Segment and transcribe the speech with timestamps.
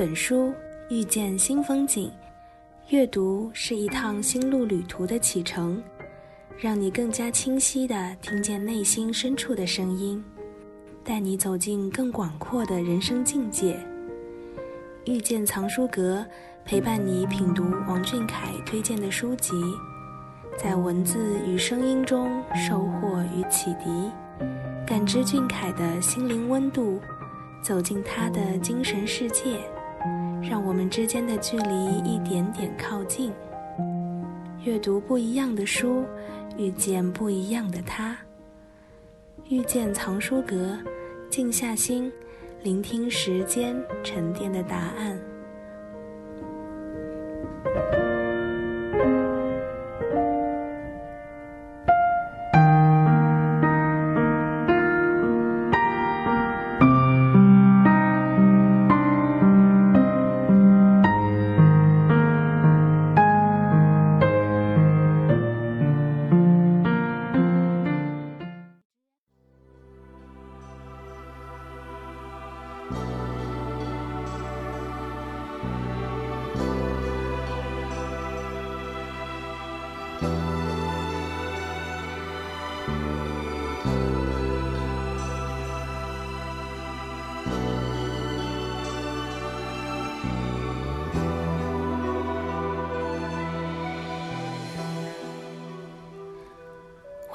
[0.00, 0.50] 本书，
[0.88, 2.10] 遇见新风景。
[2.88, 5.78] 阅读是一趟心路旅途的启程，
[6.56, 10.24] 让你更加清晰地听见内心深处的声音，
[11.04, 13.78] 带你走进更广阔的人生境界。
[15.04, 16.24] 遇见藏书阁，
[16.64, 19.52] 陪伴你品读王俊凯推荐的书籍，
[20.56, 24.10] 在文字与声音中收获与启迪，
[24.86, 26.98] 感知俊凯的心灵温度。
[27.62, 29.58] 走进他的精神世界，
[30.42, 33.32] 让我们之间的距离一点点靠近。
[34.64, 36.04] 阅读不一样的书，
[36.56, 38.16] 遇见不一样的他。
[39.48, 40.78] 遇见藏书阁，
[41.28, 42.12] 静下心，
[42.62, 43.74] 聆听时间
[44.04, 45.18] 沉淀的答案。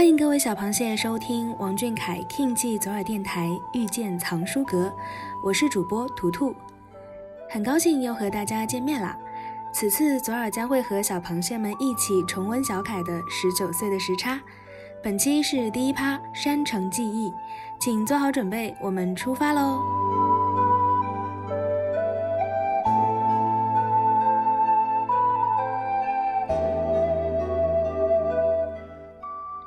[0.00, 4.90] 欢迎各位小螃蟹收听王俊凯 King 记左耳电台遇见藏书阁，
[5.44, 6.54] 我是主播图图，
[7.50, 9.14] 很高兴又和大家见面啦。
[9.74, 14.40] 此次左耳将会和小螃蟹们一起重温小凯的十九岁的时差。
[15.04, 17.30] 本期是第一趴山城记忆，
[17.78, 19.82] 请做好准备，我们出发喽。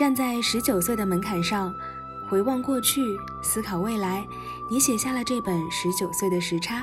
[0.00, 1.74] 站在十九岁的门槛上，
[2.26, 4.26] 回望过去，思考未来，
[4.66, 6.78] 你写下了这本《十九岁的时差》，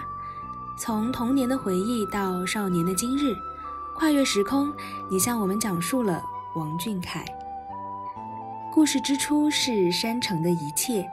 [0.78, 3.36] 从童年的回忆到少年的今日，
[3.96, 4.72] 跨越时空，
[5.10, 6.24] 你向我们讲述了
[6.54, 7.26] 王俊凯。
[8.72, 11.10] 故事之初是山城的一切。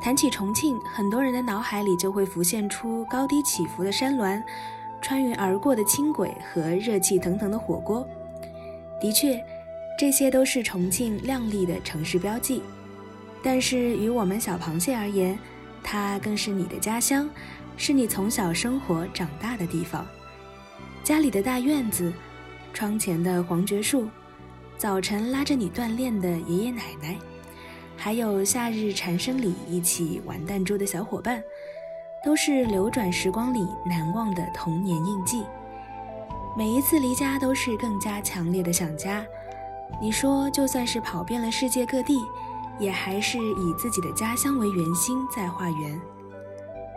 [0.00, 4.40] 谈起重庆，很多人的脑海里就会浮现出高低起伏的山峦，
[5.02, 8.06] 穿云而过的轻轨和热气腾腾的火锅。
[9.00, 9.44] 的确。
[9.98, 12.62] 这些都是重庆亮丽的城市标记，
[13.42, 15.38] 但是于我们小螃蟹而言，
[15.82, 17.28] 它更是你的家乡，
[17.78, 20.06] 是你从小生活长大的地方。
[21.02, 22.12] 家里的大院子，
[22.74, 24.06] 窗前的黄桷树，
[24.76, 27.16] 早晨拉着你锻炼的爷爷奶奶，
[27.96, 31.42] 还有夏日蝉声里一起玩弹珠的小伙伴，
[32.22, 35.42] 都是流转时光里难忘的童年印记。
[36.54, 39.24] 每一次离家，都是更加强烈的想家。
[40.00, 42.18] 你说，就算是跑遍了世界各地，
[42.78, 46.00] 也还是以自己的家乡为圆心在画圆。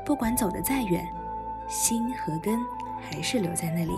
[0.06, 1.08] 不管走得再远，
[1.68, 2.60] 心和根
[3.00, 3.94] 还是留在那里。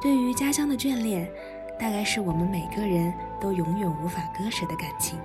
[0.00, 1.28] 对于家乡的眷恋，
[1.78, 5.18] 大概是我们每个人都永远无法割舍的感情。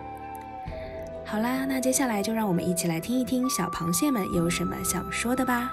[1.26, 5.72] 好啦，那接下来就让我们一起来听一听小螃蟹们有什么想说的吧。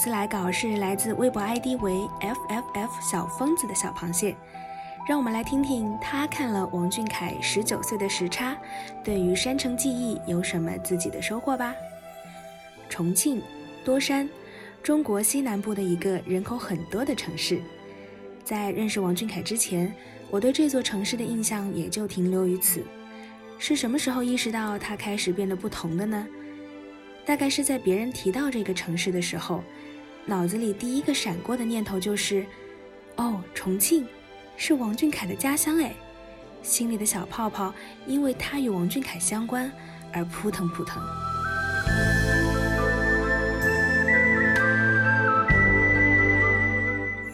[0.00, 4.34] 粉丝来稿是来自微博 ID 为 fff 小疯子的小螃蟹，
[5.06, 8.56] 让我们来听听他看了王俊凯十九岁的时差，
[9.04, 11.74] 对于山城记忆有什么自己的收获吧。
[12.88, 13.42] 重庆
[13.84, 14.26] 多山，
[14.82, 17.60] 中国西南部的一个人口很多的城市。
[18.42, 19.94] 在认识王俊凯之前，
[20.30, 22.82] 我对这座城市的印象也就停留于此。
[23.58, 26.26] 是什么时候意识到它开始变得不同的呢？
[27.26, 29.62] 大概是在别人提到这个城市的时候，
[30.26, 32.44] 脑子里第一个闪过的念头就是：
[33.16, 34.06] 哦，重庆，
[34.56, 35.92] 是王俊凯的家乡哎！
[36.62, 37.74] 心里的小泡泡
[38.06, 39.72] 因为他与王俊凯相关
[40.12, 41.02] 而扑腾扑腾。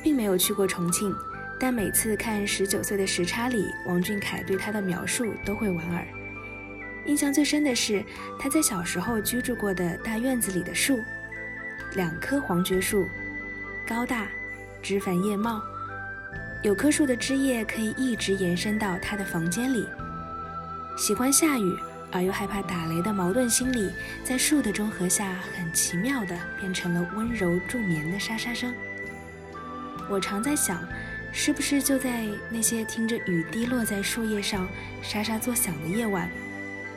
[0.02, 1.12] 并没有去过重庆，
[1.58, 6.06] 但每次看《十九岁的时差》里王俊凯对他的描述都会莞尔。
[7.04, 8.02] 印象最深的是
[8.38, 10.98] 他在小时候居住过的大院子里的树，
[11.96, 13.08] 两棵黄桷树，
[13.86, 14.28] 高大，
[14.82, 15.62] 枝繁叶茂，
[16.62, 19.88] 有棵树的枝叶可以一直延伸到他的房间里。
[20.98, 21.74] 喜欢下雨，
[22.12, 23.90] 而又害怕打雷的矛盾心理，
[24.22, 28.74] 在树的中和下，很奇妙的变成了温柔助眠的沙沙声。
[30.10, 30.86] 我常在想，
[31.32, 34.68] 是不是就在那些听着雨滴落在树叶上
[35.00, 36.28] 沙沙作响的夜晚，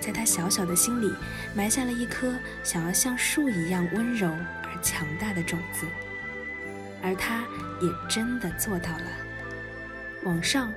[0.02, 1.10] 在他小小的心里
[1.56, 2.34] 埋下了一颗
[2.66, 4.30] 想要像树一样温柔
[4.82, 5.86] 强大的种子，
[7.02, 7.44] 而他
[7.82, 9.06] 也真的做到了。
[10.24, 10.72] 往上，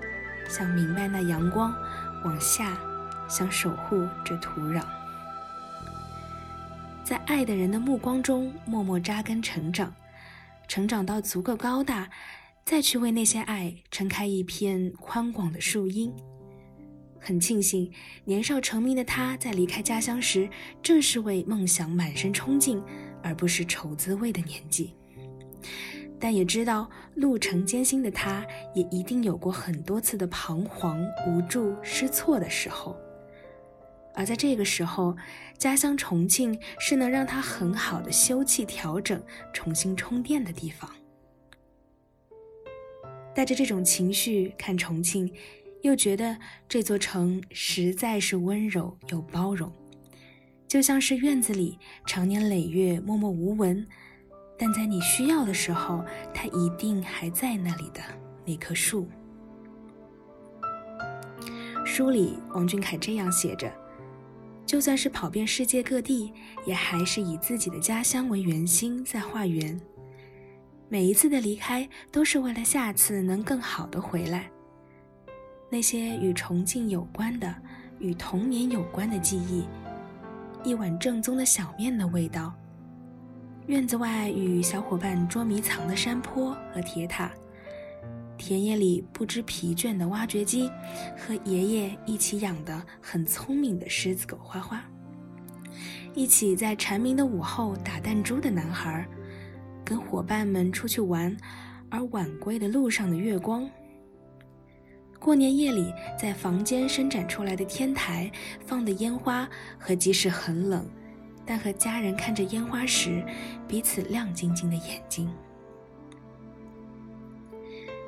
[0.49, 1.73] 想明白那阳光；
[2.25, 2.77] 往下。
[3.29, 4.85] 想守护这土壤，
[7.03, 9.95] 在爱的人的目光中默默扎根成长，
[10.69, 12.11] 成长到足够高大，
[12.63, 16.13] 再去为那些爱撑开一片宽广的树荫。
[17.19, 17.91] 很庆幸
[18.25, 20.47] 年少成名的他在离开家乡时，
[20.83, 22.83] 正是为梦想满身冲劲，
[23.23, 24.95] 而不是愁滋味的年纪。
[26.19, 32.97] 但也知道路程艰辛的他，也一定有过很多次的彷徨、无助、失措的时候。
[34.15, 35.17] 而在这个时候，
[35.57, 39.21] 家乡重庆是能让他很好的休憩、调整、
[39.53, 40.89] 重新充电的地方。
[43.35, 45.33] 带着这种情绪看重庆，
[45.81, 46.37] 又觉得
[46.69, 49.73] 这座城实在是温柔又包容，
[50.73, 53.87] 就像是院子里常年累月默默无闻，
[54.59, 56.03] 但在你需要的时候，
[56.33, 58.01] 它一定还在那里的
[58.47, 59.07] 那棵树。
[61.85, 63.71] 书里王俊凯这样写着。
[64.65, 66.33] 就算是跑遍世界各地，
[66.65, 69.79] 也还是以自己的家乡为圆心在画圆。
[70.89, 74.51] 每一次的离开，都是为了下次能更好的回来。
[75.69, 77.55] 那些与重庆有关的、
[77.99, 79.67] 与童年有关的记忆，
[80.65, 82.55] 一碗正宗的小面的味道，
[83.67, 87.33] 院子外与小伙伴捉迷藏的山坡和铁塔。
[88.39, 90.71] 田野里不知疲倦的挖掘机，
[91.19, 94.81] 和爷爷一起养的很聪明的狮子狗花花，
[96.15, 99.05] 一起在蝉鸣的午后打弹珠的男孩，
[99.85, 101.37] 跟伙伴们出去玩，
[101.91, 103.69] 而晚归的路上的月光。
[105.23, 108.29] 过年夜里在房间伸展出来的天台
[108.67, 109.49] 放的烟花，
[109.79, 110.85] 和即使很冷，
[111.47, 113.25] 但和家人看着烟花时
[113.69, 115.31] 彼此亮晶晶的眼睛。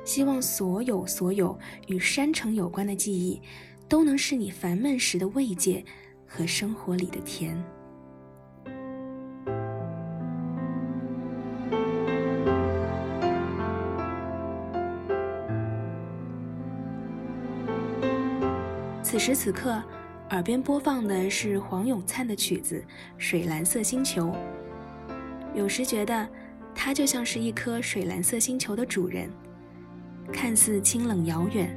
[0.03, 1.57] 希望所有所有
[1.87, 3.41] 与山城有关的记忆，
[3.87, 5.83] 都能是你烦闷时的慰藉
[6.27, 7.57] 和生活里的甜。
[19.25, 19.81] 时此刻，
[20.29, 22.79] 耳边播放的是黄永灿的曲子
[23.17, 24.27] 《水蓝色星球》。
[25.55, 26.29] 有时觉得，
[26.75, 29.27] 他就像是一颗水蓝色星球的主人。
[30.31, 31.75] 看似清冷遥远，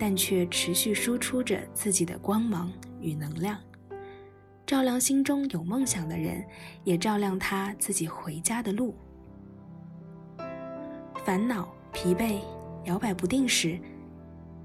[0.00, 2.68] 但却持续输出着自己的光芒
[3.00, 3.56] 与能量，
[4.66, 6.44] 照亮心中有梦想的人，
[6.82, 8.96] 也照亮他自己回家的路。
[11.24, 12.40] 烦恼、疲惫、
[12.86, 13.78] 摇摆不定时，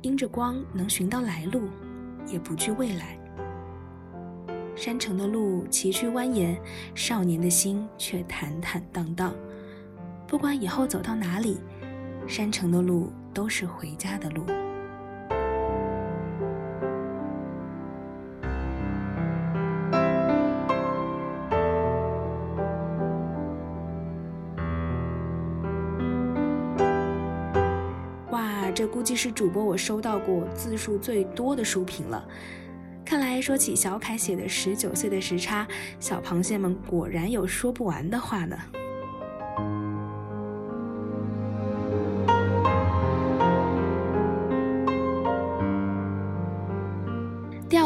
[0.02, 1.70] 因着光能寻到来路，
[2.28, 3.18] 也不惧未来。
[4.76, 6.58] 山城的路崎岖蜿蜒，
[6.94, 9.34] 少年的心却坦坦荡荡。
[10.28, 11.60] 不管以后走到哪里。
[12.28, 14.44] 山城的路都是回家的路。
[29.16, 32.24] 是主播我收到过字数最多的书评了。
[33.06, 35.66] 看来说起小凯写的《十九岁的时差》，
[36.00, 38.58] 小螃蟹们果然有说不完的话呢。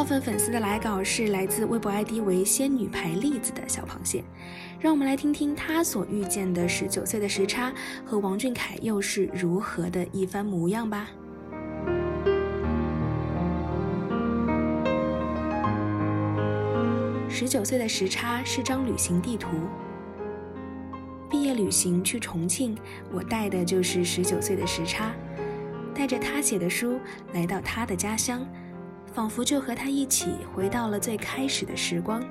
[0.10, 4.24] 份粉丝的来稿是来自微博 ID 为“仙女牌栗子”的小螃蟹，
[4.80, 7.72] 让我们来听听他所遇见的十九岁的时差
[8.04, 11.08] 和王俊凯又是如何的一番模样吧。
[17.30, 19.48] 十九岁的时差是张旅行地图，
[21.30, 22.76] 毕业旅行去重庆，
[23.12, 25.14] 我带的就是十九岁的时差，
[25.94, 27.00] 带着他写的书
[27.32, 28.44] 来到他的家乡。
[29.14, 32.24] 仿佛就和他一起回到了最开始的时光。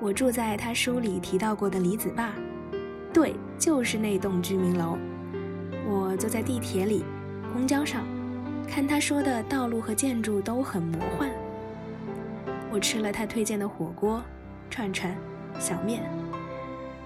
[0.00, 2.30] 我住在他书里提到过的李子坝，
[3.12, 4.98] 对，就是那栋居民楼。
[5.88, 7.04] 我坐在地铁里、
[7.52, 8.04] 公交上，
[8.66, 11.30] 看他说的道路和建筑都很魔幻。
[12.70, 14.22] 我吃了他推荐的火锅、
[14.70, 15.14] 串串、
[15.58, 16.02] 小面，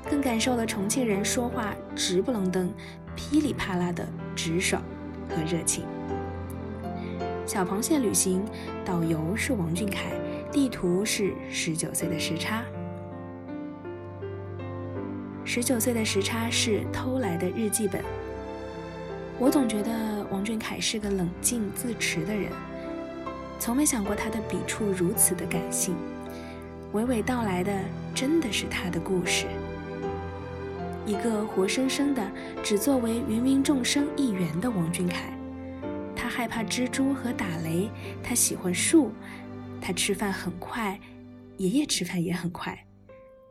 [0.09, 2.73] 更感受了重庆人说话直不愣登、
[3.15, 4.83] 噼里啪啦的直爽
[5.29, 5.85] 和热情。
[7.47, 8.45] 小螃蟹旅行，
[8.85, 10.11] 导游是王俊凯，
[10.51, 12.65] 地图是十九岁的时差。
[15.45, 18.03] 十九岁的时差是偷来的日记本。
[19.39, 22.51] 我总觉得王俊凯是个冷静自持的人，
[23.61, 25.95] 从没想过他的笔触如此的感性，
[26.95, 27.73] 娓娓道来的
[28.13, 29.47] 真的是他的故事。
[31.07, 32.29] 一个活生生的
[32.65, 35.33] 只作为芸芸众生一员的王俊凯，
[36.37, 37.89] 害怕蜘蛛和打雷，
[38.23, 39.11] 他喜欢树，
[39.81, 41.01] 他吃饭很快，
[41.57, 42.79] 爷爷吃饭也很快，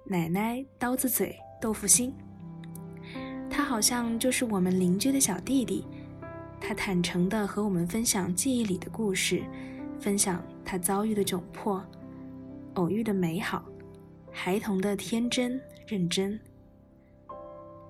[0.03, 2.13] 奶奶刀子嘴豆腐心。
[3.49, 5.87] 他好像就是我们邻居的小弟弟，
[6.61, 9.41] 他坦诚地和我们分享记忆里的故事，
[9.99, 11.83] 分享他遭遇的窘迫、
[12.75, 13.65] 偶遇的美好、
[14.31, 16.39] 孩童的天真认真。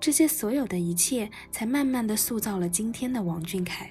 [0.00, 3.90] 这些所有的一切，才慢慢地塑造了今天的王俊凯。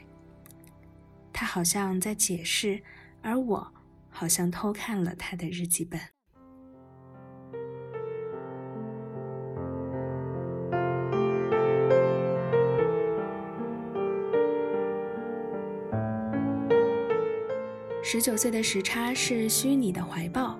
[1.37, 2.81] 他好像在解释，
[3.21, 3.73] 而我
[4.09, 5.99] 好像偷看了他的日记本。
[18.01, 20.57] 十九岁的时差是虚拟的怀抱。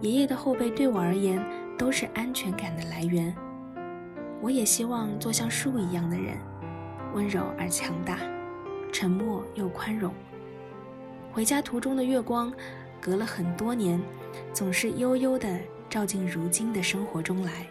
[0.00, 1.44] 爷爷的后背对我而言
[1.76, 3.34] 都是安全感的来源。
[4.40, 6.38] 我也希望做像树一样的人，
[7.18, 8.16] 温柔而强大，
[8.92, 10.14] 沉默又宽容。
[11.32, 12.52] 回家途中的月光，
[13.00, 14.00] 隔了很多年，
[14.52, 15.58] 总是悠悠地
[15.90, 17.66] 照进如今的生活中来。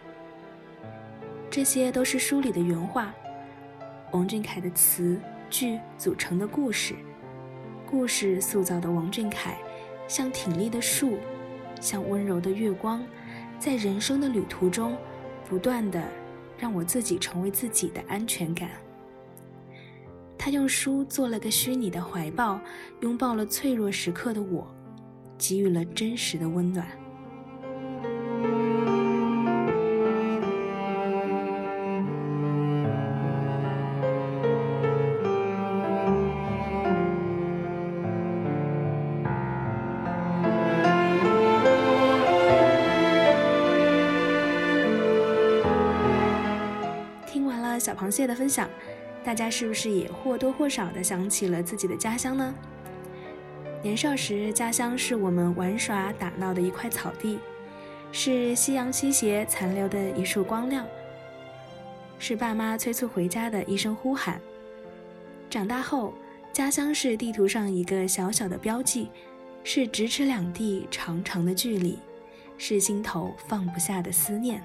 [1.50, 3.16] 这些都是书里的原话，
[4.12, 5.18] 王俊凯的词
[5.50, 6.94] 句组成的故事。
[7.90, 9.58] 故事塑造的王俊凯，
[10.10, 11.20] 像挺立的树，
[11.80, 13.02] 像温柔的月光，
[13.58, 14.98] 在人生的旅途中，
[15.48, 16.04] 不断的
[16.58, 18.70] 让我自己成为自己的安全感。
[20.48, 22.58] 他用书做了个虚拟的怀抱，
[23.02, 24.66] 拥抱了脆弱时刻的我，
[25.38, 26.88] 给予了真实的温暖。
[47.26, 48.70] 听完了小螃蟹的分享，
[49.28, 52.56] 大家是不是也或多或少的想起了自己的家乡呢？
[53.84, 57.38] 年少时，家乡是我们玩耍打闹的一块草地，
[58.14, 60.86] 是夕阳西斜残留的一束光亮，
[62.18, 64.40] 是爸妈催促回家的一声呼喊。
[65.50, 66.14] 长大后，
[66.54, 69.10] 家乡是地图上一个小小的标记，
[69.62, 72.00] 是咫尺两地长长的距离，
[72.58, 74.64] 是心头放不下的思念。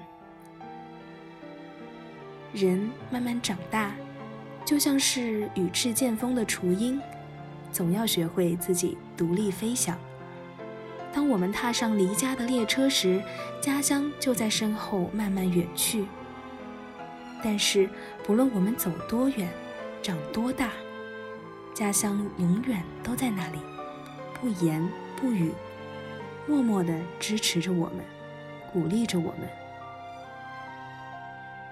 [2.53, 3.93] 人慢慢长大，
[4.65, 6.99] 就像是羽翅渐丰的雏鹰，
[7.71, 9.97] 总要学会自己独立飞翔。
[11.11, 13.21] 当我们踏上离家的列车时，
[13.61, 16.05] 家乡就在身后慢慢远去。
[17.43, 17.89] 但是，
[18.23, 19.49] 不论我们走多远，
[20.01, 20.71] 长多大，
[21.73, 23.59] 家乡永远都在那里，
[24.33, 24.81] 不言
[25.17, 25.51] 不语，
[26.47, 27.97] 默默地支持着我们，
[28.71, 29.47] 鼓励着我们。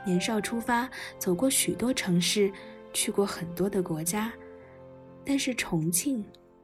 [0.04, 2.52] 年少出发，走过许多城市，
[2.94, 4.32] 去过很多的国家，
[5.26, 6.24] 但是重庆，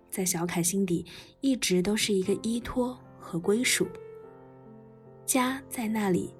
[0.09, 1.05] 在小凯心底
[1.41, 3.87] 一直都是一个依托和归属。
[5.25, 6.33] 家在那里，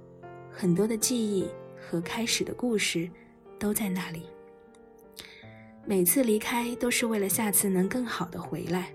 [0.51, 3.09] 很多的记忆和开始的故事
[3.59, 4.23] 都在那里。
[5.85, 8.93] 每次离开都是为了下次能更好的回来。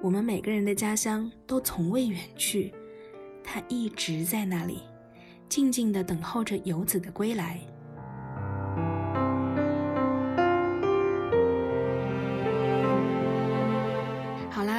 [0.00, 2.72] 我们每个人的家乡都从未远去，
[3.42, 4.82] 它一直在那里。
[5.48, 7.60] 静静地等候着游子的归来。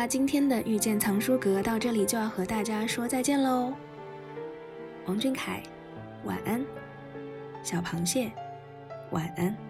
[0.09, 3.71] 今天的遇见藏书阁到这里就要和大家说再见喽。
[5.05, 5.61] 王俊凯，
[6.23, 6.65] 晚安。
[7.61, 8.31] 小螃蟹，
[9.11, 9.68] 晚安。